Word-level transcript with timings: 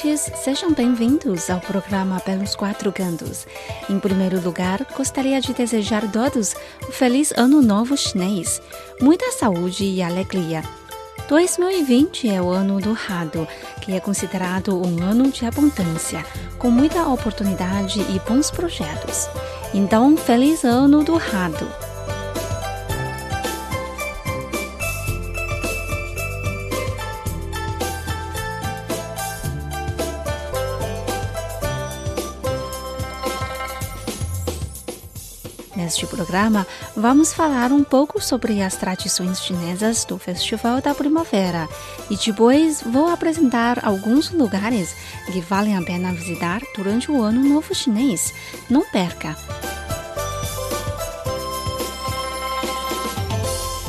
Ouvintes! 0.00 0.30
Sejam 0.42 0.72
bem-vindos 0.72 1.50
ao 1.50 1.60
programa 1.60 2.20
Pelos 2.20 2.54
Quatro 2.54 2.92
Cantos. 2.92 3.46
Em 3.88 3.98
primeiro 3.98 4.40
lugar, 4.40 4.84
gostaria 4.96 5.40
de 5.40 5.52
desejar 5.52 6.04
a 6.04 6.08
todos 6.08 6.54
um 6.88 6.92
feliz 6.92 7.32
Ano 7.36 7.60
Novo 7.60 7.96
Chinês, 7.96 8.60
muita 9.00 9.30
saúde 9.32 9.84
e 9.84 10.02
alegria. 10.02 10.62
2020 11.28 12.28
é 12.28 12.40
o 12.40 12.50
ano 12.50 12.80
do 12.80 12.92
Rado, 12.92 13.46
que 13.82 13.92
é 13.92 14.00
considerado 14.00 14.74
um 14.74 15.02
ano 15.02 15.30
de 15.30 15.44
abundância, 15.44 16.24
com 16.58 16.70
muita 16.70 17.06
oportunidade 17.06 18.00
e 18.00 18.18
bons 18.28 18.50
projetos. 18.50 19.28
Então, 19.72 20.16
feliz 20.16 20.64
Ano 20.64 21.04
do 21.04 21.16
Rado! 21.16 21.89
Neste 35.90 36.06
programa, 36.06 36.64
vamos 36.96 37.32
falar 37.32 37.72
um 37.72 37.82
pouco 37.82 38.22
sobre 38.22 38.62
as 38.62 38.76
tradições 38.76 39.40
chinesas 39.40 40.04
do 40.04 40.16
Festival 40.18 40.80
da 40.80 40.94
Primavera 40.94 41.68
e 42.08 42.16
depois 42.16 42.80
vou 42.80 43.08
apresentar 43.08 43.84
alguns 43.84 44.30
lugares 44.30 44.94
que 45.26 45.40
valem 45.40 45.76
a 45.76 45.82
pena 45.82 46.12
visitar 46.12 46.62
durante 46.76 47.10
o 47.10 47.20
Ano 47.20 47.42
Novo 47.42 47.74
Chinês. 47.74 48.32
Não 48.70 48.84
perca! 48.84 49.36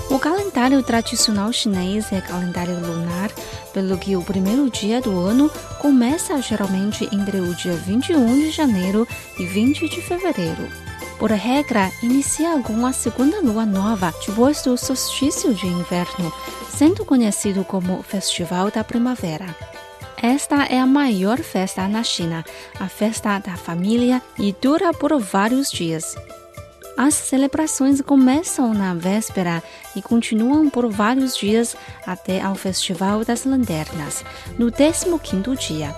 O 0.10 0.18
calendário 0.18 0.82
tradicional 0.82 1.54
chinês 1.54 2.12
é 2.12 2.20
calendário 2.20 2.80
lunar, 2.80 3.30
pelo 3.76 3.96
que 3.96 4.16
o 4.16 4.24
primeiro 4.24 4.72
dia 4.72 5.00
do 5.00 5.20
ano 5.20 5.52
começa 5.78 6.42
geralmente 6.42 7.08
entre 7.14 7.40
o 7.40 7.54
dia 7.54 7.74
21 7.74 8.40
de 8.40 8.50
janeiro 8.50 9.08
e 9.38 9.46
20 9.46 9.88
de 9.88 10.02
fevereiro 10.02 10.91
por 11.22 11.30
regra, 11.30 11.92
inicia 12.02 12.60
com 12.64 12.84
a 12.84 12.92
segunda 12.92 13.42
lua 13.42 13.64
nova 13.64 14.12
depois 14.26 14.64
do 14.64 14.76
solstício 14.76 15.54
de 15.54 15.68
inverno, 15.68 16.34
sendo 16.68 17.06
conhecido 17.06 17.64
como 17.64 18.02
Festival 18.02 18.72
da 18.72 18.84
Primavera. 18.84 19.56
Esta 20.20 20.64
é 20.64 20.80
a 20.80 20.88
maior 20.88 21.38
festa 21.38 21.88
na 21.88 22.02
China, 22.02 22.44
a 22.80 22.88
festa 22.88 23.38
da 23.38 23.56
família, 23.56 24.20
e 24.40 24.52
dura 24.52 24.92
por 24.96 25.16
vários 25.22 25.72
dias. 25.72 26.16
As 26.98 27.14
celebrações 27.14 28.02
começam 28.02 28.74
na 28.74 28.96
véspera 28.96 29.62
e 29.96 30.02
continuam 30.02 30.72
por 30.72 30.92
vários 30.92 31.38
dias 31.38 31.78
até 32.04 32.42
ao 32.42 32.56
Festival 32.56 33.24
das 33.24 33.46
Lanternas, 33.46 34.26
no 34.58 34.72
15º 34.72 35.56
dia. 35.56 35.96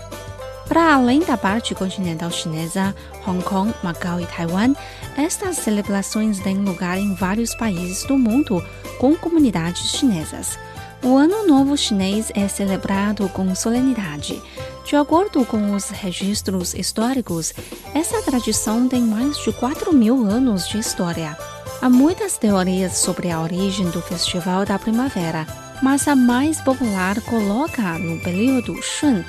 Para 0.68 0.96
além 0.96 1.20
da 1.20 1.38
parte 1.38 1.76
continental 1.76 2.32
chinesa, 2.32 2.96
Hong 3.28 3.44
Kong, 3.44 3.74
Macau 3.84 4.20
e 4.20 4.26
Taiwan, 4.26 4.74
estas 5.18 5.58
celebrações 5.58 6.40
têm 6.40 6.58
lugar 6.58 6.98
em 6.98 7.14
vários 7.14 7.54
países 7.56 8.04
do 8.04 8.18
mundo 8.18 8.64
com 9.00 9.16
comunidades 9.16 9.92
chinesas. 9.92 10.58
O 11.04 11.18
Ano 11.18 11.46
Novo 11.46 11.78
Chinês 11.78 12.32
é 12.34 12.48
celebrado 12.48 13.28
com 13.30 13.54
solenidade. 13.54 14.42
De 14.86 14.96
acordo 14.96 15.46
com 15.46 15.74
os 15.74 15.90
registros 15.90 16.74
históricos, 16.74 17.54
essa 17.94 18.22
tradição 18.22 18.88
tem 18.88 19.02
mais 19.02 19.38
de 19.38 19.52
4 19.52 19.94
mil 19.94 20.26
anos 20.26 20.68
de 20.68 20.78
história. 20.78 21.38
Há 21.82 21.90
muitas 21.90 22.38
teorias 22.38 22.98
sobre 22.98 23.30
a 23.30 23.42
origem 23.42 23.90
do 23.90 24.02
Festival 24.02 24.66
da 24.66 24.80
Primavera, 24.80 25.46
mas 25.84 26.08
a 26.08 26.16
mais 26.16 26.62
popular 26.62 27.20
coloca 27.22 28.00
no 28.00 28.18
período 28.22 28.82
Shun, 28.82 29.22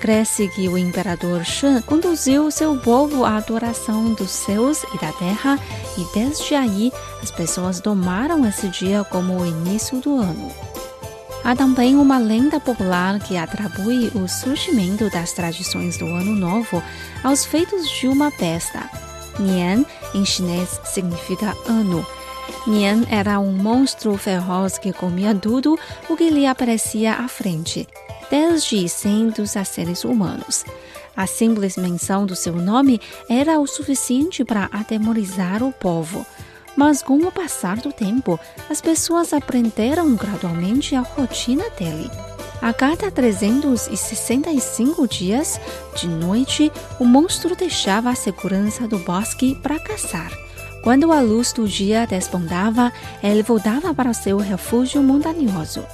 Cresce 0.00 0.48
que 0.48 0.68
o 0.68 0.76
imperador 0.76 1.44
Shen 1.44 1.80
conduziu 1.82 2.50
seu 2.50 2.76
povo 2.78 3.24
à 3.24 3.36
adoração 3.36 4.12
dos 4.14 4.30
céus 4.30 4.82
e 4.94 4.98
da 4.98 5.12
terra, 5.12 5.56
e 5.96 6.04
desde 6.12 6.54
aí 6.54 6.92
as 7.22 7.30
pessoas 7.30 7.80
tomaram 7.80 8.44
esse 8.44 8.66
dia 8.68 9.04
como 9.04 9.38
o 9.38 9.46
início 9.46 10.00
do 10.00 10.16
ano. 10.16 10.50
Há 11.44 11.54
também 11.54 11.94
uma 11.94 12.18
lenda 12.18 12.58
popular 12.58 13.20
que 13.20 13.36
atribui 13.36 14.10
o 14.14 14.26
surgimento 14.26 15.08
das 15.10 15.32
tradições 15.32 15.96
do 15.96 16.06
Ano 16.06 16.34
Novo 16.34 16.82
aos 17.22 17.44
feitos 17.44 17.88
de 17.88 18.08
uma 18.08 18.30
besta. 18.30 18.90
Nian, 19.38 19.84
em 20.12 20.24
chinês, 20.24 20.80
significa 20.84 21.54
ano. 21.66 22.04
Nian 22.66 23.04
era 23.10 23.40
um 23.40 23.52
monstro 23.52 24.16
feroz 24.16 24.78
que 24.78 24.92
comia 24.92 25.34
tudo 25.34 25.78
o 26.08 26.16
que 26.16 26.30
lhe 26.30 26.46
aparecia 26.46 27.14
à 27.14 27.28
frente 27.28 27.86
desde 28.30 28.88
cientos 28.88 29.56
a 29.56 29.64
seres 29.64 30.04
humanos. 30.04 30.64
A 31.16 31.26
simples 31.26 31.76
menção 31.76 32.24
do 32.24 32.36
seu 32.36 32.54
nome 32.54 33.00
era 33.28 33.58
o 33.58 33.66
suficiente 33.66 34.44
para 34.44 34.66
atemorizar 34.72 35.62
o 35.62 35.72
povo. 35.72 36.24
Mas 36.76 37.02
com 37.02 37.18
o 37.18 37.32
passar 37.32 37.78
do 37.78 37.92
tempo, 37.92 38.38
as 38.70 38.80
pessoas 38.80 39.32
aprenderam 39.32 40.14
gradualmente 40.14 40.94
a 40.94 41.00
rotina 41.00 41.68
dele. 41.70 42.08
A 42.62 42.72
cada 42.72 43.10
365 43.10 45.08
dias, 45.08 45.60
de 45.96 46.06
noite, 46.06 46.70
o 47.00 47.04
monstro 47.04 47.56
deixava 47.56 48.10
a 48.10 48.14
segurança 48.14 48.86
do 48.86 48.98
bosque 48.98 49.56
para 49.56 49.80
caçar. 49.80 50.30
Quando 50.82 51.12
a 51.12 51.20
luz 51.20 51.52
do 51.52 51.68
dia 51.68 52.06
despontava, 52.06 52.92
ele 53.22 53.42
voltava 53.42 53.92
para 53.94 54.14
seu 54.14 54.38
refúgio 54.38 55.02
montanhoso. 55.02 55.84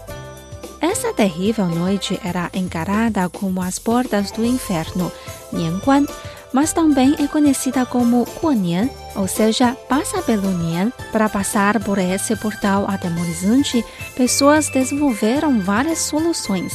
Essa 0.81 1.13
terrível 1.13 1.67
noite 1.67 2.21
era 2.23 2.51
encarada 2.55 3.29
como 3.29 3.61
as 3.61 3.79
portas 3.79 4.31
do 4.31 4.45
inferno, 4.45 5.11
Nianguan, 5.53 6.07
mas 6.53 6.73
também 6.73 7.17
é 7.19 7.27
conhecida 7.27 7.85
como 7.85 8.27
Guanian, 8.41 8.89
ou 9.15 9.27
seja, 9.27 9.77
passa 9.89 10.23
pelo 10.23 10.51
Nian. 10.51 10.93
Para 11.11 11.29
passar 11.29 11.83
por 11.83 11.99
esse 11.99 12.37
portal 12.37 12.89
atemorizante, 12.89 13.85
pessoas 14.17 14.69
desenvolveram 14.69 15.61
várias 15.61 15.99
soluções. 15.99 16.73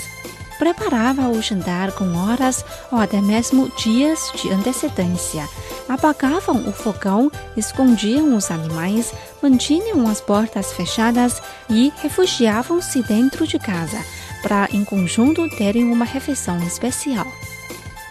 Preparava 0.60 1.30
o 1.30 1.42
jantar 1.42 1.92
com 1.94 2.16
horas 2.16 2.64
ou 2.92 3.00
até 3.00 3.22
mesmo 3.22 3.72
dias 3.78 4.32
de 4.36 4.52
antecedência. 4.52 5.48
Apagavam 5.91 6.69
o 6.69 6.72
fogão, 6.72 7.29
escondiam 7.57 8.38
os 8.38 8.50
animais, 8.50 9.13
mantinham 9.44 10.07
as 10.07 10.22
portas 10.22 10.72
fechadas 10.72 11.41
e 11.69 11.91
refugiavam-se 12.02 13.03
dentro 13.03 13.46
de 13.46 13.59
casa, 13.59 14.01
para 14.41 14.69
em 14.72 14.85
conjunto 14.85 15.50
terem 15.57 15.91
uma 15.91 16.06
refeição 16.06 16.57
especial. 16.63 17.28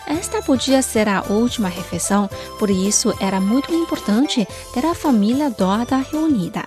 Esta 0.07 0.43
podia 0.43 0.83
ser 0.83 1.09
a 1.09 1.23
última 1.31 1.71
refeição, 1.71 2.29
por 2.59 2.69
isso 2.69 3.15
era 3.19 3.41
muito 3.41 3.73
importante 3.73 4.47
ter 4.75 4.85
a 4.85 4.95
família 4.95 5.51
toda 5.51 5.97
reunida. 5.97 6.63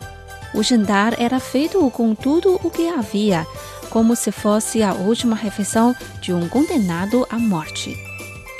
O 0.55 0.63
jantar 0.63 1.21
era 1.21 1.39
feito 1.39 1.91
com 1.91 2.15
tudo 2.15 2.59
o 2.63 2.71
que 2.71 2.89
havia, 2.89 3.45
como 3.91 4.15
se 4.15 4.31
fosse 4.31 4.81
a 4.81 4.95
última 4.95 5.35
refeição 5.35 5.95
de 6.19 6.33
um 6.33 6.49
condenado 6.49 7.23
à 7.29 7.37
morte. 7.37 7.95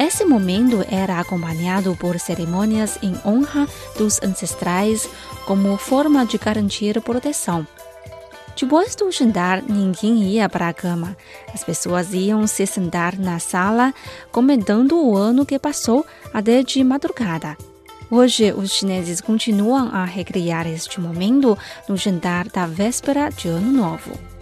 Esse 0.05 0.25
momento 0.25 0.85
era 0.91 1.17
acompanhado 1.17 1.95
por 1.95 2.19
cerimônias 2.19 2.99
em 3.01 3.15
honra 3.25 3.65
dos 3.97 4.21
ancestrais 4.21 5.09
como 5.45 5.77
forma 5.77 6.25
de 6.25 6.37
garantir 6.37 6.99
proteção. 6.99 7.65
Depois 8.59 8.95
do 8.95 9.09
jantar, 9.09 9.63
ninguém 9.63 10.23
ia 10.23 10.49
para 10.49 10.67
a 10.67 10.73
cama. 10.73 11.15
As 11.53 11.63
pessoas 11.63 12.13
iam 12.13 12.45
se 12.47 12.65
sentar 12.65 13.17
na 13.17 13.39
sala, 13.39 13.93
comentando 14.29 15.01
o 15.01 15.15
ano 15.15 15.45
que 15.45 15.57
passou 15.57 16.05
até 16.33 16.61
de 16.61 16.83
madrugada. 16.83 17.55
Hoje, 18.11 18.51
os 18.51 18.73
chineses 18.73 19.21
continuam 19.21 19.87
a 19.87 20.03
recriar 20.03 20.67
este 20.67 20.99
momento 20.99 21.57
no 21.87 21.95
jantar 21.95 22.49
da 22.49 22.67
véspera 22.67 23.29
de 23.29 23.47
Ano 23.47 23.71
Novo. 23.71 24.32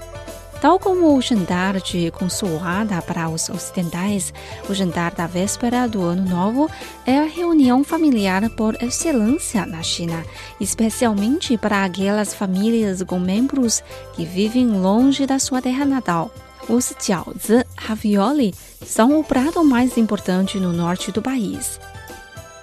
Tal 0.62 0.78
como 0.78 1.18
o 1.18 1.22
jantar 1.22 1.82
de 1.82 2.12
consoada 2.12 3.02
para 3.02 3.28
os 3.28 3.50
ocidentais, 3.50 4.32
o 4.70 4.76
jantar 4.76 5.12
da 5.12 5.26
véspera 5.26 5.88
do 5.88 6.04
Ano 6.04 6.30
Novo 6.30 6.70
é 7.04 7.18
a 7.18 7.26
reunião 7.26 7.84
familiar 7.84 8.48
por 8.52 8.76
excelência 8.80 9.66
na 9.66 9.82
China, 9.82 10.24
especialmente 10.60 11.58
para 11.58 11.84
aquelas 11.84 12.36
famílias 12.36 13.02
com 13.02 13.18
membros 13.18 13.84
que 14.14 14.24
vivem 14.24 14.68
longe 14.68 15.26
da 15.26 15.40
sua 15.40 15.64
terra 15.64 15.84
natal. 15.84 16.30
Os 16.70 16.94
jiaozi, 17.04 17.66
ravioli, 17.76 18.54
são 18.86 19.20
o 19.20 19.24
prato 19.24 19.64
mais 19.64 19.98
importante 19.98 20.60
no 20.60 20.72
norte 20.72 21.12
do 21.12 21.24
país. 21.24 21.80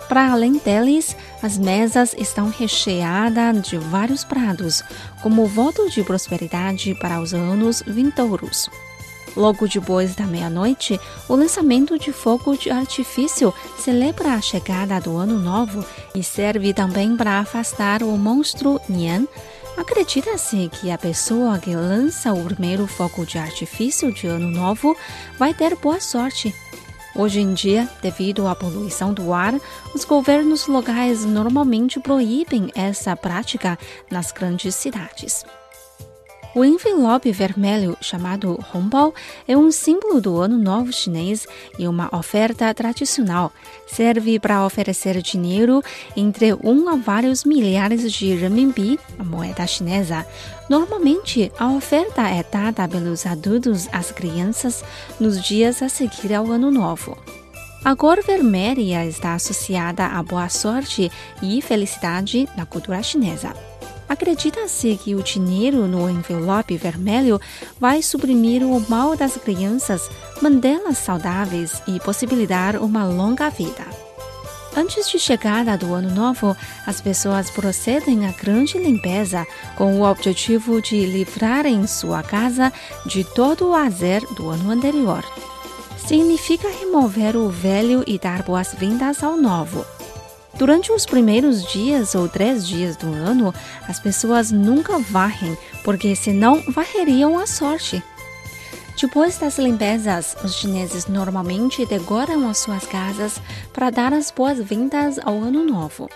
Para 0.09 0.33
além 0.33 0.55
deles, 0.55 1.15
as 1.43 1.59
mesas 1.59 2.15
estão 2.17 2.49
recheadas 2.49 3.63
de 3.63 3.77
vários 3.77 4.25
pratos, 4.25 4.83
como 5.23 5.47
voto 5.47 5.91
de 5.91 6.03
prosperidade 6.03 6.95
para 6.95 7.21
os 7.21 7.35
anos 7.35 7.83
vindouros. 7.87 8.71
Logo 9.37 9.69
depois 9.69 10.17
da 10.17 10.25
meia-noite, 10.25 10.99
o 11.29 11.37
lançamento 11.37 11.99
de 11.99 12.11
fogo 12.11 12.57
de 12.57 12.71
artifício 12.71 13.53
celebra 13.79 14.33
a 14.33 14.41
chegada 14.41 14.99
do 14.99 15.17
Ano 15.17 15.39
Novo 15.39 15.85
e 16.15 16.23
serve 16.25 16.73
também 16.73 17.15
para 17.15 17.39
afastar 17.39 18.03
o 18.03 18.17
monstro 18.17 18.81
Nian. 18.89 19.27
Acredita-se 19.77 20.69
que 20.73 20.91
a 20.91 20.99
pessoa 20.99 21.59
que 21.59 21.77
lança 21.77 22.33
o 22.33 22.45
primeiro 22.45 22.87
fogo 22.87 23.25
de 23.25 23.39
artifício 23.39 24.11
de 24.13 24.27
Ano 24.27 24.51
Novo 24.51 24.97
vai 25.39 25.55
ter 25.55 25.77
boa 25.77 26.01
sorte 26.01 26.53
Hoje 27.19 27.41
em 27.41 27.53
dia, 27.53 27.91
devido 28.01 28.47
à 28.47 28.55
poluição 28.55 29.13
do 29.13 29.33
ar, 29.33 29.53
os 29.93 30.05
governos 30.05 30.69
locais 30.69 31.25
normalmente 31.25 31.99
proíbem 31.99 32.71
essa 32.77 33.17
prática 33.17 33.77
nas 34.09 34.31
grandes 34.31 34.77
cidades. 34.77 35.45
O 36.55 36.65
envelope 36.65 37.31
vermelho, 37.33 37.97
chamado 38.01 38.65
Hongbao, 38.73 39.13
é 39.49 39.57
um 39.57 39.73
símbolo 39.73 40.21
do 40.21 40.41
Ano 40.41 40.57
Novo 40.57 40.93
Chinês 40.93 41.45
e 41.77 41.89
uma 41.89 42.09
oferta 42.17 42.73
tradicional. 42.73 43.53
Serve 43.89 44.39
para 44.39 44.65
oferecer 44.65 45.21
dinheiro 45.21 45.83
entre 46.17 46.55
um 46.55 46.89
a 46.89 46.95
vários 46.95 47.45
milhares 47.45 48.13
de 48.13 48.33
renminbi, 48.33 48.99
a 49.19 49.25
moeda 49.25 49.67
chinesa. 49.67 50.25
Normalmente, 50.69 51.51
a 51.59 51.71
oferta 51.71 52.29
é 52.29 52.43
dada 52.43 52.87
pelos 52.87 53.25
adultos 53.25 53.89
às 53.91 54.13
crianças 54.13 54.85
nos 55.19 55.43
dias 55.43 55.83
a 55.83 55.89
seguir 55.89 56.35
ao 56.35 56.51
Ano 56.51 56.71
Novo. 56.71 57.17
A 57.85 57.97
cor 57.97 58.23
vermelha 58.23 59.07
está 59.07 59.35
associada 59.35 60.05
à 60.05 60.23
boa 60.23 60.49
sorte 60.49 61.11
e 61.43 61.63
felicidade 61.63 62.49
na 62.57 62.67
cultura 62.67 63.03
chinesa. 63.03 63.55
Acredita-se 64.09 64.97
que 64.97 65.15
o 65.15 65.23
dinheiro 65.23 65.87
no 65.87 66.09
envelope 66.09 66.77
vermelho 66.77 67.41
vai 67.79 68.03
suprimir 68.03 68.63
o 68.63 68.81
mal 68.89 69.17
das 69.17 69.37
crianças, 69.37 70.11
mantê-las 70.43 70.99
saudáveis 70.99 71.83
e 71.87 72.01
possibilitar 72.01 72.77
uma 72.77 73.05
longa 73.05 73.49
vida. 73.49 74.08
Antes 74.79 75.11
de 75.11 75.19
chegada 75.19 75.77
do 75.77 75.93
Ano 75.93 76.15
Novo, 76.15 76.57
as 76.87 77.01
pessoas 77.01 77.51
procedem 77.51 78.29
à 78.29 78.31
grande 78.31 78.79
limpeza 78.79 79.45
com 79.75 79.99
o 79.99 80.09
objetivo 80.09 80.81
de 80.81 81.05
livrarem 81.05 81.85
sua 81.85 82.23
casa 82.23 82.73
de 83.05 83.25
todo 83.25 83.71
o 83.71 83.75
azer 83.75 84.21
do 84.37 84.49
ano 84.49 84.71
anterior. 84.71 85.25
Significa 86.07 86.69
remover 86.69 87.37
o 87.37 87.49
velho 87.49 88.05
e 88.07 88.21
dar 88.21 88.45
boas-vindas 88.45 89.25
ao 89.25 89.37
novo. 89.37 89.85
Durante 90.55 90.93
os 90.93 91.05
primeiros 91.05 91.65
dias 91.65 92.15
ou 92.15 92.29
três 92.29 92.65
dias 92.65 92.97
do 92.97 93.09
ano, 93.09 93.53
as 93.89 93.99
pessoas 93.99 94.53
nunca 94.53 94.97
varrem, 95.01 95.59
porque 95.83 96.15
senão 96.15 96.63
varreriam 96.69 97.37
a 97.37 97.49
sorte. 97.49 98.01
Depois 99.01 99.39
das 99.39 99.59
limpezas, 99.59 100.37
os 100.43 100.57
chineses 100.57 101.07
normalmente 101.07 101.87
decoram 101.87 102.49
as 102.49 102.59
suas 102.59 102.85
casas 102.85 103.41
para 103.73 103.91
dar 103.91 104.13
as 104.13 104.33
boas-vindas 104.33 105.21
ao 105.21 105.35
ano 105.35 105.63
novo. 105.63 106.11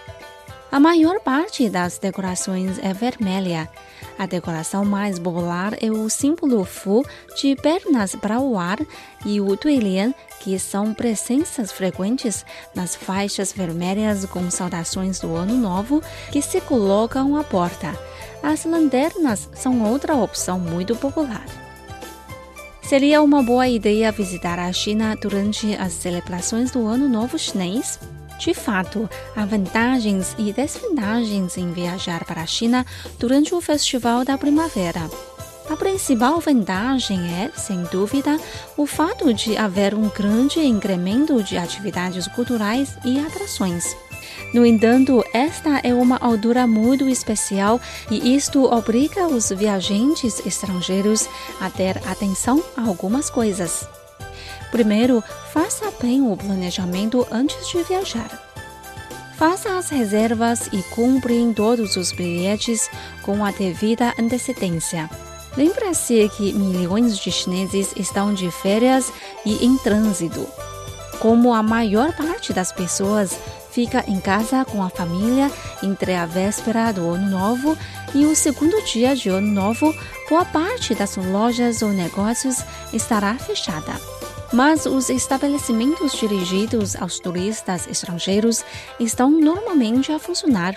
A 0.71 0.81
maior 0.81 1.21
parte 1.21 1.71
das 1.71 1.99
decorações 1.99 2.81
é 2.83 2.93
vermelha. 2.93 3.71
A 4.19 4.27
decoração 4.27 4.85
mais 4.85 5.17
popular 5.17 5.77
é 5.81 5.93
o 5.93 6.11
símbolo 6.11 6.65
Fu 6.65 7.05
de 7.41 7.55
pernas 7.55 8.17
para 8.17 8.41
o 8.41 8.59
ar 8.59 8.79
e 9.25 9.41
o 9.41 9.57
Tuilian, 9.57 10.13
que 10.41 10.59
são 10.59 10.93
presenças 10.93 11.71
frequentes 11.71 12.45
nas 12.75 12.97
faixas 12.97 13.53
vermelhas 13.53 14.25
com 14.25 14.51
saudações 14.51 15.21
do 15.21 15.37
Ano 15.37 15.55
Novo 15.55 16.03
que 16.33 16.43
se 16.43 16.61
colocam 16.61 17.37
à 17.37 17.45
porta. 17.45 17.97
As 18.43 18.65
lanternas 18.65 19.49
são 19.55 19.89
outra 19.89 20.17
opção 20.17 20.59
muito 20.59 20.97
popular. 20.97 21.47
Seria 22.93 23.23
uma 23.23 23.43
boa 23.43 23.67
ideia 23.67 24.13
visitar 24.13 24.59
a 24.59 24.71
China 24.71 25.17
durante 25.17 25.75
as 25.77 25.95
celebrações 25.95 26.71
do 26.71 26.87
Ano 26.87 27.09
Novo 27.09 27.39
Chinês? 27.39 27.99
De 28.39 28.53
fato, 28.53 29.09
há 29.35 29.47
vantagens 29.47 30.37
e 30.39 30.53
desvantagens 30.53 31.57
em 31.57 31.73
viajar 31.73 32.23
para 32.27 32.43
a 32.43 32.47
China 32.47 32.85
durante 33.19 33.55
o 33.55 33.63
Festival 33.63 34.27
da 34.27 34.37
Primavera. 34.37 35.09
A 35.71 35.75
principal 35.75 36.39
vantagem 36.39 37.19
é, 37.33 37.51
sem 37.57 37.83
dúvida, 37.85 38.39
o 38.77 38.85
fato 38.85 39.33
de 39.33 39.57
haver 39.57 39.95
um 39.95 40.11
grande 40.11 40.61
incremento 40.61 41.43
de 41.43 41.57
atividades 41.57 42.29
culturais 42.29 42.99
e 43.07 43.19
atrações. 43.19 43.97
No 44.53 44.67
entanto, 44.67 45.25
esta 45.33 45.81
é 45.83 45.95
uma 45.95 46.19
altura 46.19 46.67
muito 46.67 47.09
especial 47.09 47.81
e 48.11 48.35
isto 48.37 48.65
obriga 48.65 49.27
os 49.27 49.51
viajantes 49.51 50.45
estrangeiros 50.45 51.29
a 51.61 51.71
ter 51.71 51.97
atenção 52.07 52.63
a 52.77 52.87
algumas 52.87 53.31
coisas. 53.31 53.89
Primeiro, 54.71 55.23
faça 55.53 55.93
bem 56.01 56.23
o 56.23 56.37
planejamento 56.37 57.27
antes 57.31 57.69
de 57.69 57.83
viajar. 57.83 58.53
Faça 59.37 59.77
as 59.77 59.91
reservas 59.91 60.69
e 60.73 60.83
cumpre 60.95 61.53
todos 61.55 61.97
os 61.97 62.13
bilhetes 62.13 62.89
com 63.23 63.45
a 63.45 63.51
devida 63.51 64.15
antecedência. 64.19 65.11
Lembre-se 65.57 66.31
que 66.37 66.53
milhões 66.53 67.19
de 67.19 67.31
chineses 67.31 67.93
estão 67.97 68.33
de 68.33 68.51
férias 68.51 69.13
e 69.45 69.67
em 69.67 69.77
trânsito. 69.77 70.47
Como 71.19 71.53
a 71.53 71.63
maior 71.63 72.17
parte 72.17 72.53
das 72.53 72.73
pessoas 72.73 73.39
fica 73.73 74.05
em 74.07 74.21
casa 74.21 74.65
com 74.65 74.83
a 74.83 74.91
família 74.91 75.51
entre 75.83 76.15
a 76.15 76.27
véspera 76.27 76.93
do 76.93 77.09
Ano 77.09 77.31
Novo 77.31 77.77
e 78.15 78.27
o 78.27 78.37
segundo 78.37 78.81
dia 78.85 79.17
de 79.17 79.31
Ano 79.31 79.51
Novo, 79.51 79.95
boa 80.29 80.45
parte 80.45 80.95
das 80.95 81.17
lojas 81.17 81.83
ou 81.83 81.89
negócios 81.91 82.63
estará 82.93 83.35
fechada 83.35 83.93
mas 84.53 84.85
os 84.85 85.09
estabelecimentos 85.09 86.13
dirigidos 86.13 86.95
aos 86.95 87.19
turistas 87.19 87.87
estrangeiros 87.87 88.63
estão 89.01 89.31
normalmente 89.31 90.13
a 90.13 90.19
funcionar. 90.19 90.77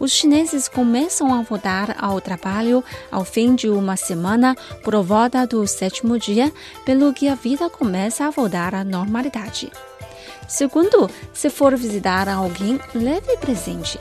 Os 0.00 0.12
chineses 0.12 0.66
começam 0.66 1.32
a 1.34 1.42
voltar 1.42 1.94
ao 2.02 2.20
trabalho 2.20 2.82
ao 3.10 3.24
fim 3.24 3.54
de 3.54 3.68
uma 3.68 3.96
semana 3.96 4.56
por 4.82 5.00
volta 5.02 5.46
do 5.46 5.66
sétimo 5.66 6.18
dia, 6.18 6.50
pelo 6.84 7.12
que 7.12 7.28
a 7.28 7.34
vida 7.34 7.68
começa 7.68 8.24
a 8.24 8.30
voltar 8.30 8.74
à 8.74 8.82
normalidade. 8.82 9.70
Segundo, 10.48 11.08
se 11.32 11.48
for 11.48 11.76
visitar 11.76 12.28
alguém, 12.28 12.78
leve 12.94 13.36
presente. 13.38 13.98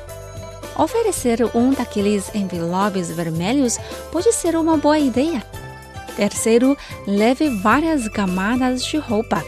Oferecer 0.78 1.40
um 1.56 1.72
daqueles 1.72 2.34
envelopes 2.34 3.12
vermelhos 3.12 3.78
pode 4.12 4.32
ser 4.34 4.56
uma 4.56 4.78
boa 4.78 4.98
ideia. 4.98 5.44
Terceiro, 6.16 6.78
leve 7.08 7.50
várias 7.62 8.08
camadas 8.10 8.84
de 8.84 8.98
roupa. 8.98 9.44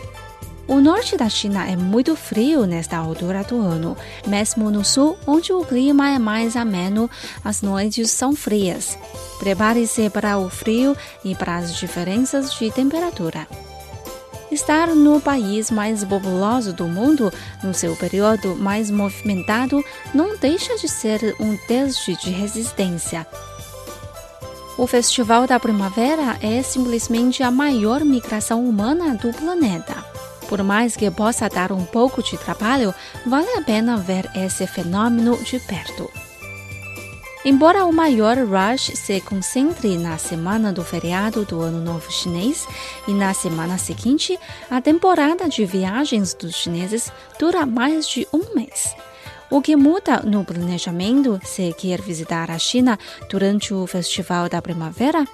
O 0.66 0.80
norte 0.80 1.18
da 1.18 1.28
China 1.28 1.68
é 1.68 1.76
muito 1.76 2.16
frio 2.16 2.66
nesta 2.66 2.98
altura 2.98 3.44
do 3.44 3.60
ano. 3.60 3.98
Mesmo 4.26 4.72
no 4.72 4.84
sul, 4.84 5.18
onde 5.28 5.52
o 5.52 5.66
clima 5.66 6.10
é 6.10 6.18
mais 6.18 6.56
ameno, 6.56 7.10
as 7.44 7.62
noites 7.62 8.12
são 8.12 8.34
frias. 8.34 8.98
Prepare-se 9.40 10.10
para 10.10 10.38
o 10.38 10.50
frio 10.50 10.96
e 11.24 11.36
para 11.36 11.58
as 11.58 11.76
diferenças 11.76 12.54
de 12.54 12.72
temperatura. 12.72 13.46
Estar 14.54 14.90
no 14.90 15.20
país 15.20 15.72
mais 15.72 16.04
populoso 16.04 16.74
do 16.74 16.88
mundo, 16.88 17.34
no 17.64 17.74
seu 17.74 17.96
período 17.96 18.56
mais 18.56 18.92
movimentado, 18.92 19.84
não 20.14 20.38
deixa 20.38 20.78
de 20.78 20.88
ser 20.88 21.36
um 21.40 21.58
teste 21.58 22.16
de 22.18 22.30
resistência. 22.30 23.26
O 24.78 24.86
Festival 24.86 25.48
da 25.48 25.60
Primavera 25.60 26.38
é 26.40 26.62
simplesmente 26.62 27.42
a 27.42 27.50
maior 27.50 28.06
migração 28.06 28.64
humana 28.64 29.16
do 29.16 29.34
planeta. 29.34 30.06
Por 30.48 30.62
mais 30.62 30.96
que 30.96 31.10
possa 31.10 31.50
dar 31.50 31.72
um 31.72 31.84
pouco 31.84 32.22
de 32.22 32.38
trabalho, 32.38 32.94
vale 33.26 33.50
a 33.58 33.62
pena 33.62 33.98
ver 33.98 34.30
esse 34.36 34.68
fenômeno 34.68 35.36
de 35.44 35.60
perto. 35.62 36.23
Embora 37.46 37.84
o 37.84 37.92
maior 37.92 38.38
rush 38.38 38.94
se 38.96 39.20
concentre 39.20 39.98
na 39.98 40.18
semana 40.18 40.72
do 40.72 40.82
feriado 40.82 41.44
do 41.44 41.62
Ano 41.62 41.82
Novo 41.82 42.10
Chinês 42.10 42.66
e 43.06 43.12
na 43.12 43.34
semana 43.34 43.78
seguinte, 43.78 44.40
a 44.72 44.80
temporada 44.80 45.50
de 45.50 45.66
viagens 45.66 46.34
dos 46.34 46.56
chineses 46.56 47.12
dura 47.38 47.66
mais 47.66 48.08
de 48.08 48.26
um 48.32 48.56
mês. 48.56 48.96
O 49.50 49.62
que 49.62 49.76
muda 49.76 50.22
no 50.22 50.46
planejamento 50.46 51.38
se 51.44 51.74
quer 51.74 52.02
visitar 52.02 52.50
a 52.50 52.58
China 52.58 52.98
durante 53.30 53.74
o 53.74 53.86
Festival 53.86 54.48
da 54.48 54.62
Primavera? 54.62 55.28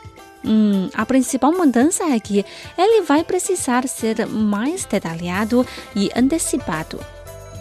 Hum, 0.44 0.90
a 0.96 1.06
principal 1.06 1.52
mudança 1.52 2.06
é 2.06 2.20
que 2.20 2.44
ele 2.76 3.04
vai 3.04 3.24
precisar 3.24 3.88
ser 3.88 4.26
mais 4.26 4.84
detalhado 4.84 5.64
e 5.96 6.10
antecipado. 6.16 7.00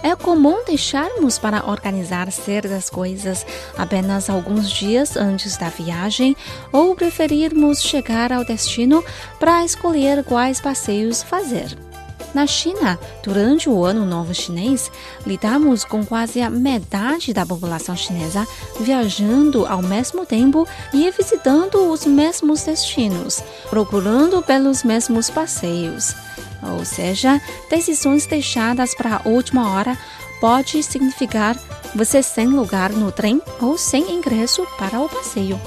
É 0.03 0.15
comum 0.15 0.65
deixarmos 0.65 1.39
para 1.39 1.69
organizar 1.69 2.31
certas 2.31 2.89
coisas 2.89 3.45
apenas 3.77 4.31
alguns 4.31 4.71
dias 4.71 5.17
antes 5.17 5.57
da 5.57 5.69
viagem 5.69 6.37
ou 6.73 6.95
preferirmos 6.95 7.83
chegar 7.83 8.33
ao 8.33 8.45
destino 8.45 9.05
para 9.41 9.65
escolher 9.65 10.25
quais 10.25 10.61
passeios 10.61 11.23
fazer. 11.23 11.77
Na 12.35 12.47
China, 12.47 12.99
durante 13.23 13.69
o 13.69 13.85
Ano 13.85 14.05
Novo 14.05 14.35
Chinês, 14.35 14.91
lidamos 15.27 15.83
com 15.83 16.05
quase 16.05 16.43
a 16.43 16.51
metade 16.51 17.33
da 17.33 17.45
população 17.45 17.97
chinesa 17.97 18.47
viajando 18.79 19.67
ao 19.67 19.83
mesmo 19.83 20.27
tempo 20.27 20.69
e 20.93 21.11
visitando 21.11 21.91
os 21.91 22.05
mesmos 22.05 22.63
destinos, 22.63 23.43
procurando 23.71 24.43
pelos 24.43 24.85
mesmos 24.85 25.31
passeios. 25.31 26.15
Ou 26.63 26.85
seja, 26.85 27.41
decisões 27.71 28.27
deixadas 28.27 28.95
para 28.95 29.17
a 29.17 29.29
última 29.29 29.73
hora 29.73 29.97
pode 30.41 30.83
significar 30.83 31.57
você 31.95 32.23
sem 32.23 32.47
lugar 32.47 32.91
no 32.91 33.11
trem 33.11 33.41
ou 33.61 33.79
sem 33.79 34.13
ingresso 34.13 34.67
para 34.79 35.01
o 35.01 35.09
passeio. 35.09 35.61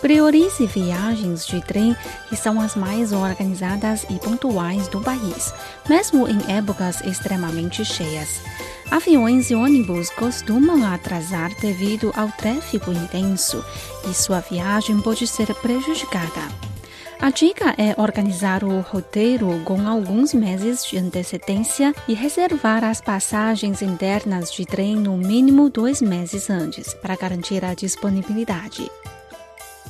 Priorize 0.00 0.66
viagens 0.66 1.46
de 1.46 1.62
trem 1.62 1.96
que 2.28 2.36
são 2.36 2.60
as 2.60 2.76
mais 2.76 3.12
organizadas 3.12 4.04
e 4.10 4.18
pontuais 4.18 4.86
do 4.88 5.00
país, 5.00 5.54
mesmo 5.88 6.28
em 6.28 6.38
épocas 6.54 7.00
extremamente 7.00 7.82
cheias. 7.84 8.42
Aviões 8.90 9.50
e 9.50 9.54
ônibus 9.54 10.10
costumam 10.10 10.84
atrasar 10.92 11.50
devido 11.58 12.12
ao 12.14 12.28
tráfego 12.28 12.92
intenso 12.92 13.64
e 14.08 14.12
sua 14.12 14.40
viagem 14.40 15.00
pode 15.00 15.26
ser 15.26 15.54
prejudicada. 15.54 16.73
A 17.20 17.30
dica 17.30 17.74
é 17.78 17.98
organizar 18.00 18.62
o 18.64 18.80
roteiro 18.80 19.60
com 19.64 19.88
alguns 19.88 20.34
meses 20.34 20.84
de 20.84 20.98
antecedência 20.98 21.94
e 22.06 22.14
reservar 22.14 22.84
as 22.84 23.00
passagens 23.00 23.80
internas 23.80 24.52
de 24.52 24.66
trem 24.66 24.96
no 24.96 25.16
mínimo 25.16 25.70
dois 25.70 26.02
meses 26.02 26.50
antes, 26.50 26.92
para 26.94 27.16
garantir 27.16 27.64
a 27.64 27.72
disponibilidade. 27.72 28.90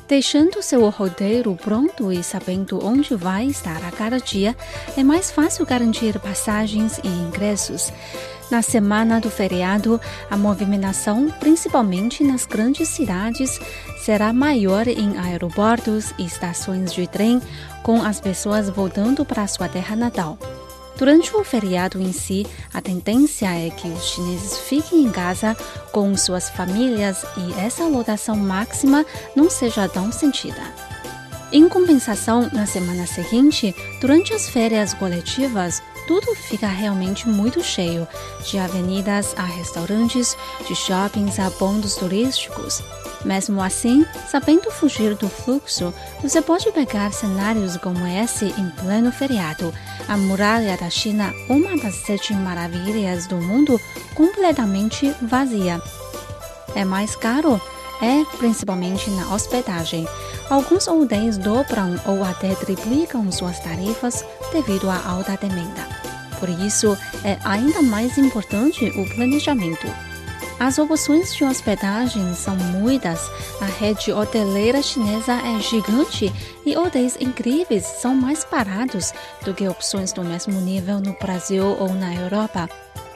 Deixando 0.06 0.62
seu 0.62 0.86
roteiro 0.90 1.56
pronto 1.56 2.12
e 2.12 2.22
sabendo 2.22 2.84
onde 2.84 3.16
vai 3.16 3.46
estar 3.46 3.82
a 3.82 3.90
cada 3.90 4.18
dia, 4.18 4.54
é 4.98 5.02
mais 5.02 5.30
fácil 5.30 5.64
garantir 5.64 6.18
passagens 6.18 7.00
e 7.02 7.08
ingressos. 7.08 7.90
Na 8.50 8.60
semana 8.60 9.18
do 9.18 9.30
feriado, 9.30 9.98
a 10.30 10.36
movimentação, 10.36 11.30
principalmente 11.40 12.22
nas 12.22 12.44
grandes 12.44 12.88
cidades, 12.88 13.58
será 14.04 14.30
maior 14.30 14.86
em 14.86 15.16
aeroportos 15.16 16.12
e 16.18 16.26
estações 16.26 16.92
de 16.92 17.06
trem, 17.06 17.40
com 17.82 18.02
as 18.02 18.20
pessoas 18.20 18.68
voltando 18.68 19.24
para 19.24 19.46
sua 19.46 19.68
terra 19.68 19.96
natal. 19.96 20.38
Durante 20.96 21.34
o 21.34 21.42
feriado 21.42 22.00
em 22.00 22.12
si, 22.12 22.46
a 22.72 22.80
tendência 22.80 23.46
é 23.46 23.68
que 23.70 23.88
os 23.88 24.04
chineses 24.04 24.58
fiquem 24.58 25.04
em 25.04 25.10
casa 25.10 25.56
com 25.92 26.16
suas 26.16 26.48
famílias 26.50 27.24
e 27.36 27.60
essa 27.60 27.84
lotação 27.84 28.36
máxima 28.36 29.04
não 29.34 29.50
seja 29.50 29.88
tão 29.88 30.12
sentida. 30.12 30.62
Em 31.52 31.68
compensação, 31.68 32.48
na 32.52 32.66
semana 32.66 33.06
seguinte, 33.06 33.74
durante 34.00 34.32
as 34.32 34.48
férias 34.48 34.94
coletivas, 34.94 35.82
tudo 36.06 36.34
fica 36.34 36.66
realmente 36.66 37.28
muito 37.28 37.62
cheio, 37.62 38.06
de 38.44 38.58
avenidas 38.58 39.34
a 39.36 39.44
restaurantes, 39.44 40.36
de 40.66 40.74
shoppings 40.74 41.38
a 41.38 41.50
pontos 41.50 41.94
turísticos. 41.94 42.82
Mesmo 43.24 43.62
assim, 43.62 44.04
sabendo 44.28 44.70
fugir 44.70 45.14
do 45.14 45.28
fluxo, 45.28 45.94
você 46.20 46.42
pode 46.42 46.70
pegar 46.72 47.12
cenários 47.12 47.76
como 47.78 48.06
esse 48.06 48.46
em 48.46 48.68
pleno 48.70 49.10
feriado. 49.10 49.72
A 50.06 50.16
muralha 50.16 50.76
da 50.76 50.90
China, 50.90 51.32
uma 51.48 51.76
das 51.76 51.94
sete 51.94 52.34
maravilhas 52.34 53.26
do 53.26 53.36
mundo, 53.36 53.80
completamente 54.14 55.14
vazia. 55.22 55.80
É 56.74 56.84
mais 56.84 57.16
caro? 57.16 57.60
É, 58.02 58.24
principalmente 58.36 59.08
na 59.10 59.34
hospedagem. 59.34 60.06
Alguns 60.50 60.86
hotéis 60.88 61.38
dobram 61.38 61.98
ou 62.06 62.22
até 62.22 62.54
triplicam 62.54 63.30
suas 63.32 63.58
tarifas 63.60 64.24
devido 64.52 64.90
à 64.90 65.02
alta 65.06 65.38
demanda. 65.38 65.88
Por 66.38 66.48
isso, 66.48 66.98
é 67.24 67.38
ainda 67.44 67.80
mais 67.80 68.18
importante 68.18 68.84
o 68.90 69.08
planejamento. 69.14 69.86
As 70.58 70.78
opções 70.78 71.34
de 71.34 71.44
hospedagem 71.44 72.32
são 72.34 72.56
muitas. 72.56 73.20
A 73.60 73.66
rede 73.66 74.12
hoteleira 74.12 74.80
chinesa 74.80 75.32
é 75.32 75.60
gigante 75.60 76.32
e 76.64 76.76
hotéis 76.76 77.16
incríveis 77.20 77.84
são 77.84 78.14
mais 78.14 78.46
baratos 78.48 79.12
do 79.44 79.52
que 79.52 79.68
opções 79.68 80.12
do 80.12 80.22
mesmo 80.22 80.60
nível 80.60 81.00
no 81.00 81.12
Brasil 81.14 81.76
ou 81.78 81.92
na 81.92 82.14
Europa. 82.14 82.68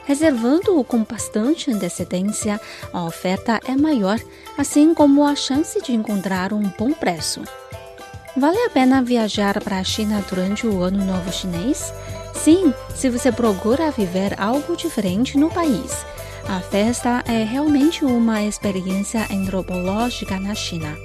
Reservando-o 0.05 0.83
com 0.83 1.03
bastante 1.03 1.71
antecedência, 1.71 2.59
a 2.91 3.03
oferta 3.03 3.59
é 3.65 3.75
maior, 3.75 4.19
assim 4.57 4.93
como 4.93 5.23
a 5.23 5.35
chance 5.35 5.81
de 5.81 5.93
encontrar 5.93 6.51
um 6.51 6.63
bom 6.77 6.91
preço. 6.91 7.41
Vale 8.35 8.57
a 8.65 8.69
pena 8.69 9.01
viajar 9.01 9.61
para 9.63 9.77
a 9.77 9.83
China 9.83 10.23
durante 10.27 10.65
o 10.65 10.81
Ano 10.81 11.05
Novo 11.05 11.31
Chinês? 11.31 11.93
Sim, 12.33 12.73
se 12.95 13.09
você 13.09 13.31
procura 13.31 13.91
viver 13.91 14.39
algo 14.39 14.75
diferente 14.75 15.37
no 15.37 15.49
país. 15.49 16.05
A 16.47 16.59
festa 16.61 17.23
é 17.27 17.43
realmente 17.43 18.03
uma 18.03 18.43
experiência 18.43 19.27
antropológica 19.31 20.39
na 20.39 20.55
China. 20.55 20.97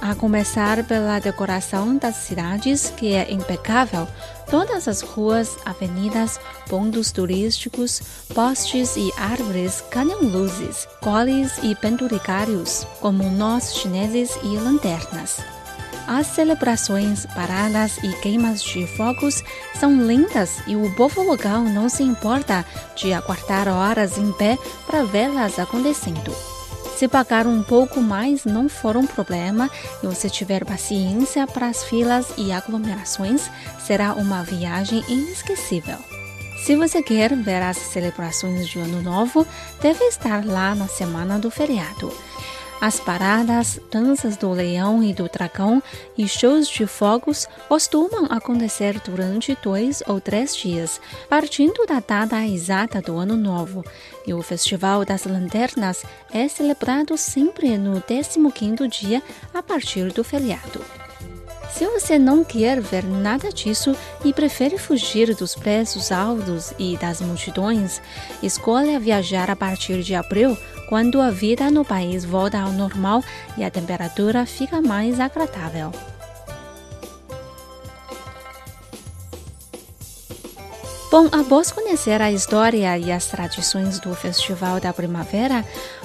A 0.00 0.14
começar 0.14 0.84
pela 0.84 1.18
decoração 1.18 1.96
das 1.96 2.16
cidades, 2.16 2.92
que 2.96 3.14
é 3.14 3.32
impecável, 3.32 4.06
todas 4.48 4.86
as 4.86 5.00
ruas, 5.00 5.56
avenidas, 5.64 6.38
pontos 6.68 7.10
turísticos, 7.10 8.00
postes 8.32 8.96
e 8.96 9.12
árvores 9.16 9.82
ganham 9.90 10.22
luzes, 10.22 10.86
coles 11.02 11.58
e 11.62 11.74
penduricários, 11.74 12.86
como 13.00 13.28
nós 13.30 13.74
chineses 13.74 14.36
e 14.42 14.56
lanternas. 14.56 15.57
As 16.06 16.26
celebrações, 16.28 17.26
paradas 17.26 17.98
e 17.98 18.08
queimas 18.22 18.62
de 18.62 18.86
fogos 18.86 19.44
são 19.78 20.00
lindas 20.00 20.58
e 20.66 20.74
o 20.74 20.90
povo 20.94 21.22
local 21.22 21.62
não 21.64 21.88
se 21.88 22.02
importa 22.02 22.64
de 22.96 23.12
aguardar 23.12 23.68
horas 23.68 24.16
em 24.16 24.32
pé 24.32 24.56
para 24.86 25.04
vê-las 25.04 25.58
acontecendo. 25.58 26.34
Se 26.96 27.06
pagar 27.06 27.46
um 27.46 27.62
pouco 27.62 28.00
mais 28.00 28.44
não 28.44 28.68
for 28.68 28.96
um 28.96 29.06
problema 29.06 29.70
e 30.02 30.06
você 30.06 30.28
tiver 30.28 30.64
paciência 30.64 31.46
para 31.46 31.68
as 31.68 31.84
filas 31.84 32.26
e 32.36 32.50
aglomerações, 32.50 33.48
será 33.86 34.14
uma 34.14 34.42
viagem 34.42 35.04
inesquecível. 35.08 35.96
Se 36.64 36.74
você 36.74 37.02
quer 37.02 37.34
ver 37.36 37.62
as 37.62 37.76
celebrações 37.76 38.66
de 38.66 38.80
Ano 38.80 39.00
Novo, 39.00 39.46
deve 39.80 40.04
estar 40.06 40.44
lá 40.44 40.74
na 40.74 40.88
semana 40.88 41.38
do 41.38 41.50
feriado. 41.50 42.12
As 42.80 43.00
paradas, 43.00 43.80
danças 43.90 44.36
do 44.36 44.52
leão 44.52 45.02
e 45.02 45.12
do 45.12 45.28
dragão 45.28 45.82
e 46.16 46.28
shows 46.28 46.68
de 46.68 46.86
fogos 46.86 47.48
costumam 47.68 48.26
acontecer 48.30 49.00
durante 49.00 49.58
dois 49.60 50.00
ou 50.06 50.20
três 50.20 50.54
dias, 50.54 51.00
partindo 51.28 51.84
da 51.86 51.98
data 51.98 52.46
exata 52.46 53.02
do 53.02 53.16
ano 53.16 53.36
novo. 53.36 53.84
E 54.24 54.32
o 54.32 54.42
Festival 54.42 55.04
das 55.04 55.24
Lanternas 55.24 56.04
é 56.32 56.46
celebrado 56.46 57.18
sempre 57.18 57.76
no 57.76 58.00
15º 58.00 58.86
dia 58.88 59.22
a 59.52 59.60
partir 59.60 60.12
do 60.12 60.22
feriado. 60.22 61.07
Se 61.70 61.86
você 61.86 62.18
não 62.18 62.42
quer 62.42 62.80
ver 62.80 63.04
nada 63.04 63.50
disso 63.50 63.94
e 64.24 64.32
prefere 64.32 64.78
fugir 64.78 65.34
dos 65.34 65.54
preços 65.54 66.10
altos 66.10 66.72
e 66.78 66.96
das 66.96 67.20
multidões, 67.20 68.00
escolha 68.42 68.98
viajar 68.98 69.50
a 69.50 69.56
partir 69.56 70.02
de 70.02 70.14
abril, 70.14 70.56
quando 70.88 71.20
a 71.20 71.30
vida 71.30 71.70
no 71.70 71.84
país 71.84 72.24
volta 72.24 72.58
ao 72.58 72.72
normal 72.72 73.22
e 73.56 73.64
a 73.64 73.70
temperatura 73.70 74.46
fica 74.46 74.80
mais 74.80 75.20
agradável. 75.20 75.92
Bom, 81.10 81.26
após 81.32 81.72
conhecer 81.72 82.20
a 82.20 82.30
história 82.30 82.98
e 82.98 83.10
as 83.10 83.26
tradições 83.28 83.98
do 83.98 84.14
Festival 84.14 84.78
da 84.78 84.92
Primavera, 84.92 85.64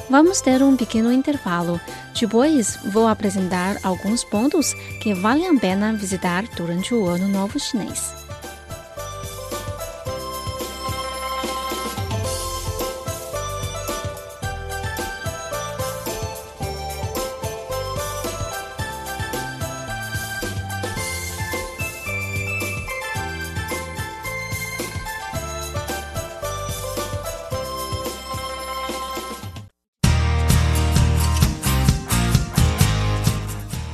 vamos 0.09 0.39
ter 0.39 0.63
um 0.63 0.77
pequeno 0.77 1.11
intervalo. 1.11 1.79
Depois, 2.17 2.77
vou 2.85 3.05
apresentar 3.05 3.77
alguns 3.83 4.23
pontos 4.23 4.73
que 5.01 5.13
valem 5.13 5.49
a 5.49 5.59
pena 5.59 5.91
visitar 5.91 6.45
durante 6.55 6.93
o 6.93 7.05
Ano 7.05 7.27
Novo 7.27 7.59
Chinês. 7.59 8.22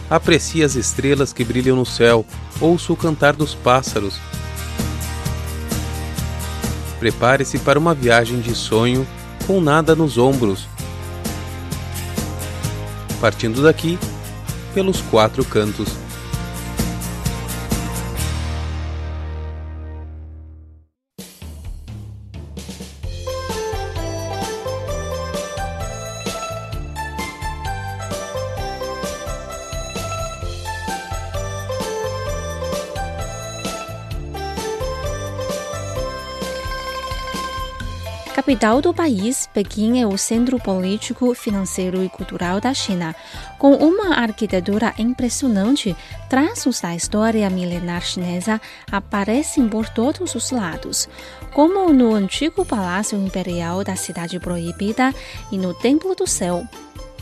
Aprecie 0.10 0.64
as 0.64 0.76
estrelas 0.76 1.32
que 1.32 1.44
brilham 1.44 1.76
no 1.76 1.86
céu, 1.86 2.26
ouça 2.60 2.92
o 2.92 2.96
cantar 2.96 3.36
dos 3.36 3.54
pássaros. 3.54 4.20
Prepare-se 7.00 7.60
para 7.60 7.78
uma 7.78 7.94
viagem 7.94 8.40
de 8.40 8.56
sonho 8.56 9.08
com 9.46 9.62
nada 9.62 9.96
nos 9.96 10.18
ombros. 10.18 10.68
Partindo 13.22 13.62
daqui, 13.62 14.00
pelos 14.74 15.00
quatro 15.02 15.46
cantos. 15.46 15.90
Capital 38.60 38.82
do 38.82 38.94
país, 38.94 39.48
Pequim 39.54 40.02
é 40.02 40.06
o 40.06 40.18
centro 40.18 40.60
político, 40.60 41.34
financeiro 41.34 42.04
e 42.04 42.10
cultural 42.10 42.60
da 42.60 42.74
China. 42.74 43.16
Com 43.58 43.74
uma 43.76 44.16
arquitetura 44.16 44.94
impressionante, 44.98 45.96
traços 46.30 46.82
da 46.82 46.94
história 46.94 47.50
milenar 47.50 48.02
chinesa 48.02 48.60
aparecem 48.92 49.70
por 49.70 49.88
todos 49.88 50.36
os 50.36 50.52
lados, 50.52 51.08
como 51.54 51.94
no 51.94 52.14
antigo 52.14 52.66
Palácio 52.66 53.18
Imperial 53.18 53.82
da 53.82 53.96
Cidade 53.96 54.38
Proibida 54.42 55.16
e 55.50 55.58
no 55.58 55.74
Templo 55.74 56.14
do 56.14 56.28
Céu. 56.28 56.68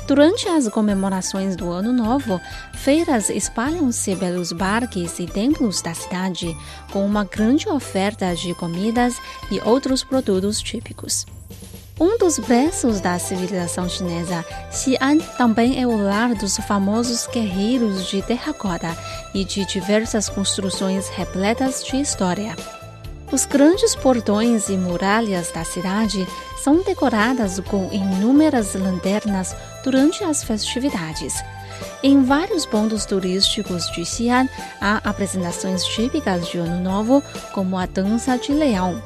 Durante 0.08 0.48
as 0.48 0.70
comemorações 0.70 1.58
do 1.58 1.70
Ano 1.70 1.92
Novo, 1.92 2.40
feiras 2.74 3.30
espalham-se 3.30 4.16
pelos 4.16 4.54
parques 4.54 5.20
e 5.20 5.26
templos 5.28 5.82
da 5.82 5.94
cidade, 5.94 6.56
com 6.94 7.06
uma 7.06 7.26
grande 7.26 7.68
oferta 7.68 8.34
de 8.34 8.54
comidas 8.56 9.18
e 9.52 9.60
outros 9.60 10.06
produtos 10.06 10.62
típicos. 10.62 11.26
Um 12.00 12.18
dos 12.18 12.40
berços 12.40 13.02
da 13.02 13.20
civilização 13.20 13.90
chinesa, 13.90 14.46
Xi'an 14.72 15.18
também 15.38 15.82
é 15.82 15.86
o 15.86 15.98
lar 15.98 16.34
dos 16.36 16.56
famosos 16.56 17.28
guerreiros 17.28 18.08
de 18.08 18.22
terracota 18.22 18.96
e 19.34 19.44
de 19.44 19.66
diversas 19.66 20.30
construções 20.30 21.10
repletas 21.10 21.84
de 21.84 22.00
história. 22.00 22.56
Os 23.30 23.46
grandes 23.46 23.94
portões 23.94 24.70
e 24.70 24.78
muralhas 24.78 25.52
da 25.52 25.66
cidade 25.66 26.26
são 26.64 26.82
decoradas 26.82 27.60
com 27.60 27.90
inúmeras 27.92 28.74
lanternas 28.74 29.54
durante 29.84 30.24
as 30.24 30.44
festividades. 30.44 31.36
Em 32.02 32.24
vários 32.24 32.66
pontos 32.66 33.06
turísticos 33.06 33.92
de 33.92 34.06
Xi'an 34.06 34.48
há 34.80 34.98
apresentações 35.04 35.84
típicas 35.86 36.48
de 36.48 36.58
Ano 36.58 36.82
Novo, 36.82 37.22
como 37.54 37.78
a 37.78 37.86
dança 37.86 38.38
de 38.38 38.54
leão. 38.54 39.02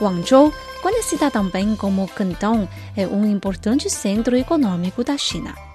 Guangzhou, 0.00 0.52
conhecida 0.82 1.30
também 1.30 1.76
como 1.76 2.08
Cantão, 2.08 2.68
é 2.96 3.06
um 3.06 3.24
importante 3.24 3.88
centro 3.88 4.36
econômico 4.36 5.04
da 5.04 5.16
China. 5.16 5.67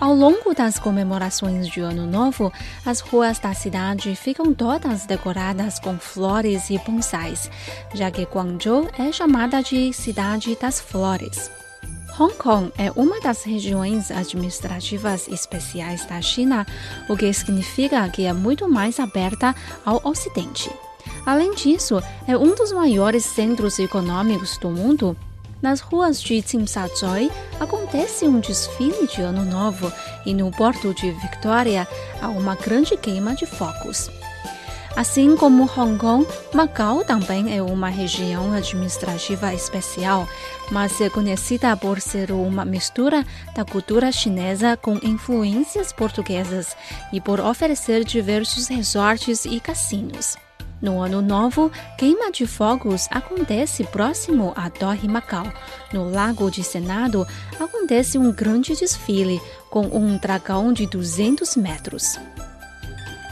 Ao 0.00 0.14
longo 0.14 0.54
das 0.54 0.78
comemorações 0.78 1.66
de 1.66 1.80
Ano 1.80 2.06
Novo, 2.06 2.52
as 2.86 3.00
ruas 3.00 3.40
da 3.40 3.52
cidade 3.52 4.14
ficam 4.14 4.54
todas 4.54 5.06
decoradas 5.06 5.80
com 5.80 5.98
flores 5.98 6.70
e 6.70 6.78
bonsais, 6.78 7.50
já 7.92 8.08
que 8.08 8.22
Guangzhou 8.22 8.88
é 8.96 9.10
chamada 9.10 9.60
de 9.60 9.92
Cidade 9.92 10.56
das 10.60 10.80
Flores. 10.80 11.50
Hong 12.16 12.32
Kong 12.34 12.72
é 12.78 12.92
uma 12.92 13.20
das 13.20 13.42
regiões 13.42 14.12
administrativas 14.12 15.26
especiais 15.26 16.04
da 16.06 16.22
China, 16.22 16.64
o 17.08 17.16
que 17.16 17.32
significa 17.32 18.08
que 18.08 18.24
é 18.24 18.32
muito 18.32 18.68
mais 18.68 19.00
aberta 19.00 19.52
ao 19.84 20.00
Ocidente. 20.04 20.70
Além 21.26 21.54
disso, 21.54 22.00
é 22.26 22.36
um 22.36 22.54
dos 22.54 22.70
maiores 22.70 23.24
centros 23.24 23.80
econômicos 23.80 24.58
do 24.58 24.70
mundo 24.70 25.16
nas 25.60 25.80
ruas 25.80 26.22
de 26.22 26.40
Tsimsha-tsui 26.40 27.30
acontece 27.58 28.26
um 28.26 28.40
desfile 28.40 29.06
de 29.06 29.20
Ano 29.20 29.44
Novo 29.44 29.92
e 30.24 30.34
no 30.34 30.50
porto 30.50 30.94
de 30.94 31.10
Victoria 31.12 31.86
há 32.20 32.28
uma 32.28 32.54
grande 32.54 32.96
queima 32.96 33.34
de 33.34 33.46
focos. 33.46 34.10
Assim 34.98 35.36
como 35.36 35.70
Hong 35.76 35.96
Kong, 35.96 36.26
Macau 36.52 37.04
também 37.04 37.56
é 37.56 37.62
uma 37.62 37.88
região 37.88 38.52
administrativa 38.52 39.54
especial, 39.54 40.26
mas 40.72 41.00
é 41.00 41.08
conhecida 41.08 41.76
por 41.76 42.00
ser 42.00 42.32
uma 42.32 42.64
mistura 42.64 43.24
da 43.54 43.64
cultura 43.64 44.10
chinesa 44.10 44.76
com 44.76 44.98
influências 45.00 45.92
portuguesas 45.92 46.76
e 47.12 47.20
por 47.20 47.38
oferecer 47.38 48.02
diversos 48.02 48.66
resorts 48.66 49.44
e 49.44 49.60
cassinos. 49.60 50.36
No 50.80 51.02
Ano 51.02 51.20
Novo, 51.20 51.72
queima 51.96 52.30
de 52.30 52.46
fogos 52.46 53.08
acontece 53.10 53.82
próximo 53.84 54.52
à 54.54 54.70
Torre 54.70 55.08
Macau. 55.08 55.52
No 55.92 56.08
Lago 56.08 56.50
de 56.50 56.62
Senado, 56.62 57.26
acontece 57.58 58.16
um 58.16 58.32
grande 58.32 58.76
desfile 58.76 59.40
com 59.70 59.86
um 59.86 60.16
dragão 60.16 60.72
de 60.72 60.86
200 60.86 61.56
metros. 61.56 62.16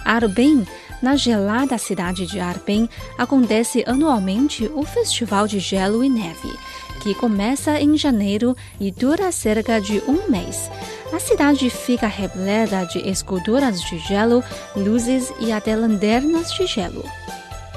Arbin, 0.05 0.67
na 1.01 1.15
gelada 1.15 1.79
cidade 1.79 2.27
de 2.27 2.41
Arbin, 2.41 2.89
acontece 3.17 3.85
anualmente 3.87 4.71
o 4.75 4.83
Festival 4.83 5.47
de 5.47 5.61
Gelo 5.61 6.03
e 6.03 6.09
Neve, 6.09 6.59
que 7.01 7.15
começa 7.15 7.81
em 7.81 7.97
janeiro 7.97 8.57
e 8.81 8.91
dura 8.91 9.31
cerca 9.31 9.81
de 9.81 10.03
um 10.09 10.29
mês. 10.29 10.69
A 11.13 11.21
cidade 11.21 11.71
fica 11.71 12.07
repleta 12.07 12.85
de 12.85 12.99
esculturas 13.09 13.81
de 13.81 13.99
gelo, 13.99 14.43
luzes 14.75 15.33
e 15.39 15.53
até 15.53 15.77
lanternas 15.77 16.53
de 16.53 16.67
gelo. 16.67 17.05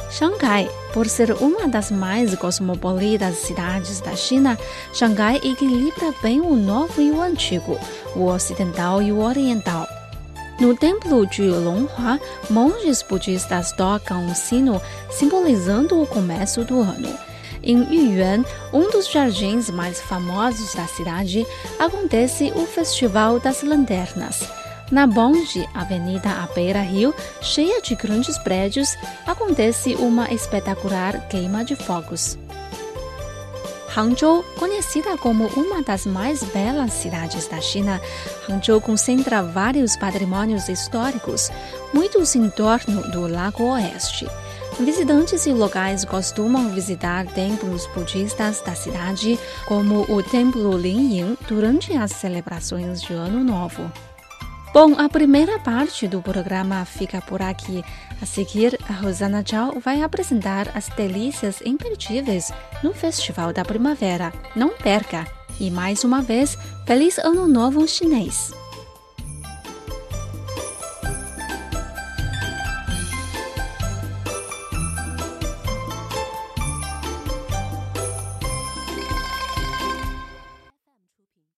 Xangai, 0.10 0.68
por 0.92 1.08
ser 1.08 1.32
uma 1.34 1.68
das 1.68 1.92
mais 1.92 2.34
cosmopolitas 2.36 3.36
cidades 3.38 4.02
da 4.02 4.16
China, 4.16 4.58
Xangai 4.94 5.38
equilibra 5.38 6.14
bem 6.24 6.42
o 6.42 6.56
novo 6.56 7.00
e 7.00 7.12
o 7.12 7.22
antigo, 7.22 7.80
o 8.16 8.26
ocidental 8.26 9.02
e 9.02 9.12
o 9.12 9.20
oriental. 9.20 9.88
No 10.60 10.76
templo 10.76 11.26
de 11.28 11.44
Longhua, 11.44 12.20
monges 12.50 13.04
budistas 13.04 13.72
tocam 13.72 14.26
um 14.26 14.34
sino 14.34 14.82
simbolizando 15.12 16.02
o 16.02 16.08
começo 16.08 16.66
do 16.66 16.82
ano. 16.82 17.29
Em 17.62 17.84
Yuyuan, 17.84 18.44
um 18.72 18.90
dos 18.90 19.12
jardins 19.12 19.70
mais 19.70 20.00
famosos 20.02 20.74
da 20.74 20.88
cidade, 20.88 21.46
acontece 21.78 22.54
o 22.56 22.66
Festival 22.66 23.40
das 23.40 23.64
Lanternas. 23.64 24.48
Na 24.92 25.06
Bonde, 25.06 25.68
avenida 25.74 26.30
à 26.30 26.48
beira-rio, 26.54 27.14
cheia 27.42 27.82
de 27.82 27.96
grandes 27.96 28.38
prédios, 28.40 28.98
acontece 29.28 29.94
uma 29.96 30.34
espetacular 30.34 31.28
queima 31.28 31.64
de 31.64 31.76
fogos. 31.76 32.38
Hangzhou, 33.96 34.44
conhecida 34.58 35.18
como 35.18 35.48
uma 35.48 35.82
das 35.82 36.06
mais 36.06 36.44
belas 36.44 36.94
cidades 36.94 37.48
da 37.48 37.60
China, 37.60 38.00
Hangzhou 38.48 38.80
concentra 38.80 39.44
vários 39.44 39.98
patrimônios 39.98 40.70
históricos, 40.70 41.52
muitos 41.94 42.36
em 42.36 42.50
torno 42.50 43.02
do 43.12 43.28
Lago 43.28 43.64
Oeste. 43.64 44.28
Visitantes 44.80 45.46
e 45.46 45.52
locais 45.52 46.06
costumam 46.06 46.70
visitar 46.70 47.26
templos 47.28 47.86
budistas 47.88 48.62
da 48.62 48.74
cidade, 48.74 49.38
como 49.68 50.02
o 50.10 50.24
Templo 50.24 50.78
Linyin, 50.78 51.38
durante 51.50 51.94
as 51.98 52.12
celebrações 52.14 53.02
de 53.02 53.12
Ano 53.14 53.44
Novo. 53.44 53.92
Bom, 54.74 54.94
a 54.98 55.10
primeira 55.10 55.60
parte 55.60 56.08
do 56.08 56.22
programa 56.22 56.86
fica 56.86 57.22
por 57.22 57.42
aqui. 57.42 57.84
A 58.22 58.26
seguir, 58.26 58.80
a 58.88 58.94
Rosana 58.94 59.44
Zhao 59.46 59.80
vai 59.82 60.02
apresentar 60.02 60.72
as 60.74 60.88
delícias 60.88 61.62
imperdíveis 61.66 62.54
no 62.82 62.94
Festival 62.94 63.52
da 63.52 63.66
Primavera. 63.66 64.32
Não 64.56 64.70
perca! 64.70 65.28
E 65.60 65.70
mais 65.70 66.06
uma 66.06 66.22
vez, 66.22 66.58
Feliz 66.86 67.18
Ano 67.18 67.48
Novo 67.48 67.86
Chinês! 67.86 68.59